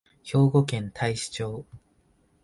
[0.23, 1.63] 兵庫県太子町